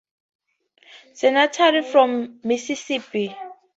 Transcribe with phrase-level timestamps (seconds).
[1.13, 3.37] Senators from Mississippi.